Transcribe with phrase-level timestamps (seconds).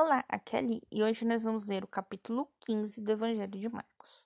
[0.00, 3.68] Olá, aqui é Ali e hoje nós vamos ler o capítulo 15 do Evangelho de
[3.68, 4.24] Marcos.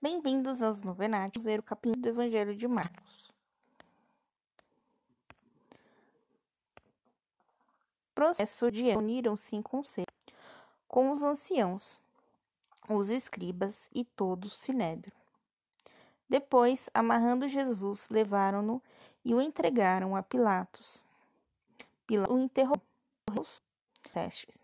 [0.00, 1.34] Bem-vindos aos novenários.
[1.34, 3.30] Vamos ler o capítulo do Evangelho de Marcos.
[8.14, 10.06] Processo de uniram-se em conselho
[10.88, 12.00] com os anciãos,
[12.88, 15.12] os escribas e todo o sinédrio.
[16.28, 18.82] Depois, amarrando Jesus, levaram-no
[19.24, 21.02] e o entregaram a Pilatos.
[22.06, 22.82] Pilatos o interrogou
[24.12, 24.58] testes.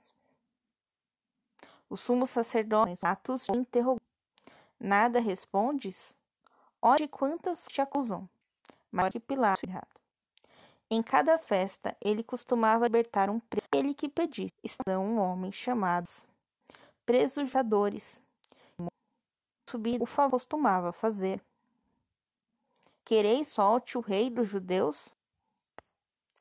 [1.89, 4.01] O sumo sacerdote Pilatos o interrogou.
[4.79, 6.15] Nada respondes?
[6.81, 8.29] Olhe quantas te acusam.
[8.91, 9.89] Mas que Pilatos errado.
[10.91, 14.53] Em cada festa, ele costumava libertar um preso, ele que pedisse.
[14.63, 16.23] Estão um homem chamados
[17.07, 18.21] presujadores.
[19.69, 21.41] Subir o favor costumava fazer.
[23.13, 25.11] Quereis solte o rei dos judeus?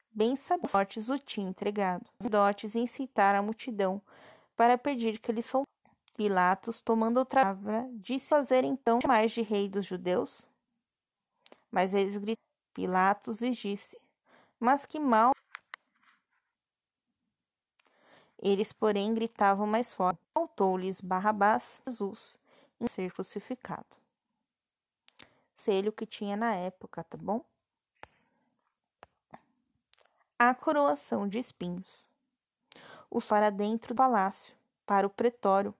[0.09, 2.03] Bem sacerdotes o tinha entregado.
[2.03, 4.01] Os sacerdotes incitaram a multidão
[4.55, 5.69] para pedir que ele soltasse.
[6.15, 10.45] Pilatos, tomando outra palavra, disse fazer então mais de rei dos judeus?
[11.69, 12.41] Mas eles gritaram.
[12.73, 13.99] Pilatos lhes disse:
[14.57, 15.33] Mas que mal.
[18.41, 20.21] Eles, porém, gritavam mais forte.
[20.33, 22.39] Faltou-lhes Barrabás, Jesus,
[22.79, 24.00] em ser crucificado
[25.61, 27.45] conselho que tinha na época, tá bom?
[30.39, 32.09] A coroação de espinhos.
[33.11, 34.55] Os para dentro do palácio,
[34.87, 35.75] para o pretório,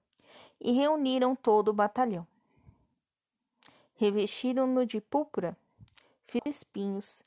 [0.60, 2.28] e reuniram todo o batalhão.
[3.96, 5.58] Revestiram-no de púrpura,
[6.28, 7.24] fizeram espinhos.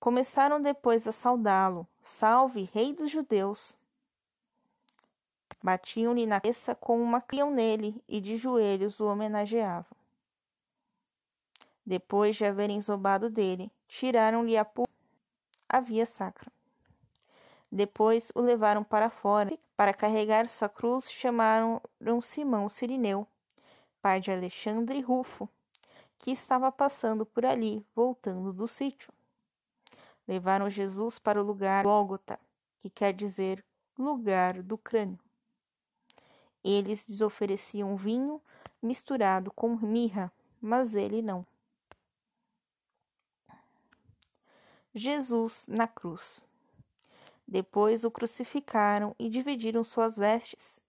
[0.00, 3.76] Começaram depois a saudá-lo, salve, rei dos judeus.
[5.62, 10.03] Batiam-lhe na cabeça com uma criam nele e de joelhos o homenageavam.
[11.86, 14.66] Depois de haverem zombado dele, tiraram-lhe a,
[15.68, 16.50] a via sacra.
[17.70, 19.58] Depois o levaram para fora.
[19.76, 21.82] Para carregar sua cruz, chamaram
[22.22, 23.26] Simão Sirineu,
[24.00, 25.48] pai de Alexandre Rufo,
[26.16, 29.12] que estava passando por ali, voltando do sítio.
[30.28, 32.38] Levaram Jesus para o lugar Gólgota,
[32.80, 33.64] que quer dizer
[33.98, 35.18] lugar do crânio.
[36.62, 38.40] Eles lhes ofereciam vinho
[38.80, 40.32] misturado com mirra,
[40.62, 41.44] mas ele não.
[44.94, 46.44] Jesus na cruz.
[47.46, 50.80] Depois o crucificaram e dividiram suas vestes,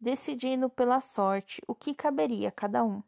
[0.00, 3.02] decidindo pela sorte o que caberia a cada um.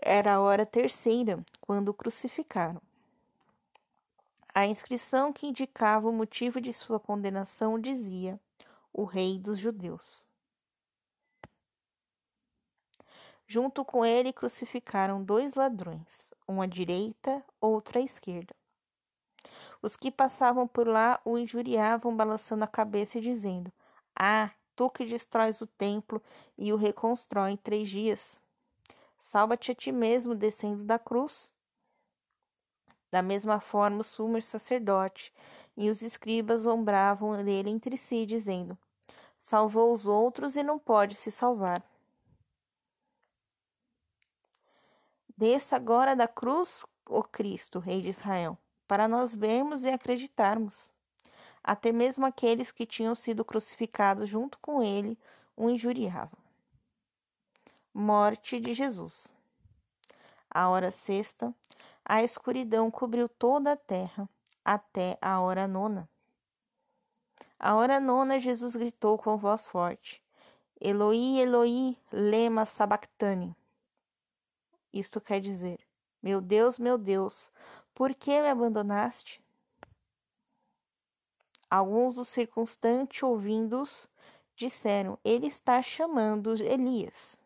[0.00, 2.80] Era a hora terceira quando o crucificaram.
[4.54, 8.40] A inscrição que indicava o motivo de sua condenação dizia:
[8.92, 10.24] O Rei dos Judeus.
[13.46, 18.54] Junto com ele crucificaram dois ladrões, um à direita, outro à esquerda.
[19.80, 23.72] Os que passavam por lá o injuriavam, balançando a cabeça e dizendo:
[24.18, 26.22] Ah, tu que destróis o templo
[26.56, 28.40] e o reconstrói em três dias.
[29.20, 31.50] Salva-te a ti mesmo descendo da cruz.
[33.10, 35.32] Da mesma forma, o sumo sacerdote
[35.76, 38.76] e os escribas zombravam dele entre si, dizendo:
[39.36, 41.82] Salvou os outros e não pode se salvar.
[45.38, 50.90] Desça agora da cruz, ó Cristo, Rei de Israel, para nós vermos e acreditarmos.
[51.62, 55.16] Até mesmo aqueles que tinham sido crucificados junto com ele
[55.56, 56.36] o injuriavam.
[57.94, 59.28] Morte de Jesus.
[60.50, 61.54] A hora sexta,
[62.04, 64.28] a escuridão cobriu toda a terra,
[64.64, 66.10] até a hora nona.
[67.60, 70.20] A hora nona, Jesus gritou com voz forte:
[70.80, 73.56] Eloi, Eloi, lema sabachthani
[74.92, 75.80] isto quer dizer:
[76.22, 77.50] Meu Deus, meu Deus,
[77.94, 79.42] por que me abandonaste?
[81.70, 84.08] Alguns dos circunstantes, ouvindo-os,
[84.56, 87.36] disseram: Ele está chamando Elias.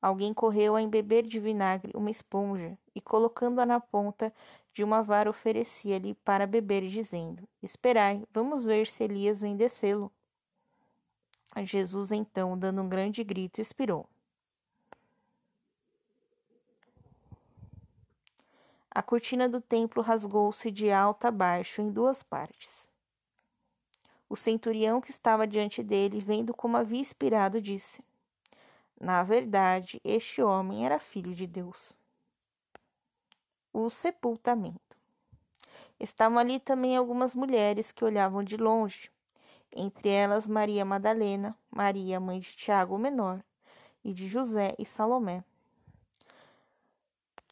[0.00, 4.32] Alguém correu a embeber de vinagre uma esponja e, colocando-a na ponta
[4.72, 10.12] de uma vara, oferecia-lhe para beber, dizendo: Esperai, vamos ver se Elias vem descê-lo.
[11.64, 14.06] Jesus, então, dando um grande grito, expirou.
[18.96, 22.88] A cortina do templo rasgou-se de alto a baixo em duas partes.
[24.26, 28.02] O centurião que estava diante dele, vendo como havia expirado, disse:
[28.98, 31.92] Na verdade, este homem era filho de Deus.
[33.70, 34.96] O sepultamento.
[36.00, 39.10] Estavam ali também algumas mulheres que olhavam de longe.
[39.70, 43.44] entre elas Maria Madalena, Maria, mãe de Tiago o Menor,
[44.02, 45.44] e de José e Salomé,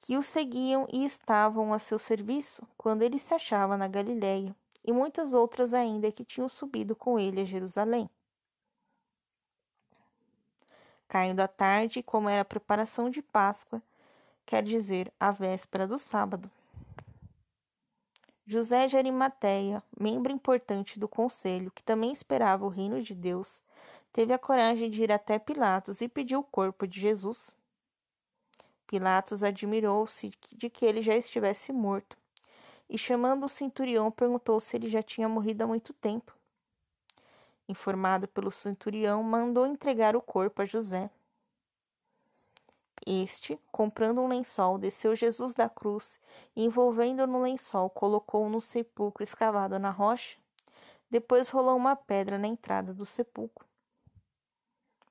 [0.05, 4.55] que o seguiam e estavam a seu serviço quando ele se achava na Galiléia,
[4.85, 8.11] e muitas outras ainda que tinham subido com ele a Jerusalém.
[11.09, 13.81] Caindo a tarde, como era a preparação de Páscoa,
[14.45, 16.51] quer dizer, a véspera do sábado.
[18.45, 23.59] José de Arimateia, membro importante do conselho, que também esperava o reino de Deus,
[24.13, 27.57] teve a coragem de ir até Pilatos e pediu o corpo de Jesus.
[28.95, 32.17] Pilatos admirou-se de que ele já estivesse morto
[32.89, 36.33] e, chamando o centurião, perguntou se ele já tinha morrido há muito tempo.
[37.69, 41.11] Informado pelo centurião, mandou entregar o corpo a José.
[43.05, 46.21] Este, comprando um lençol, desceu Jesus da cruz
[46.55, 50.39] e, envolvendo no lençol, colocou-o no sepulcro escavado na rocha.
[51.11, 53.67] Depois rolou uma pedra na entrada do sepulcro.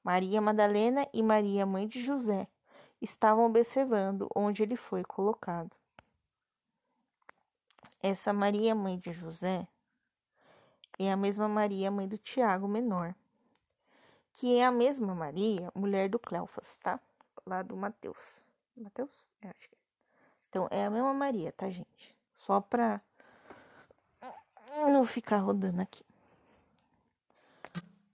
[0.01, 2.47] Maria Madalena e Maria, mãe de José,
[3.03, 5.71] estavam observando onde ele foi colocado.
[8.01, 9.67] Essa Maria, mãe de José,
[10.99, 13.15] é a mesma Maria, mãe do Tiago menor,
[14.33, 16.99] que é a mesma Maria, mulher do Cleofas, tá?
[17.45, 18.41] lá do Mateus.
[18.75, 19.11] Mateus?
[19.41, 19.79] É, acho que é.
[20.49, 22.15] Então, é a mesma Maria, tá, gente?
[22.37, 23.01] Só pra
[24.91, 26.03] não ficar rodando aqui.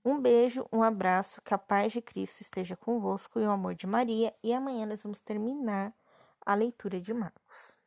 [0.04, 3.86] Um beijo, um abraço, que a paz de Cristo esteja convosco e o amor de
[3.86, 4.34] Maria.
[4.42, 5.94] E amanhã nós vamos terminar
[6.46, 7.79] a leitura de Marcos.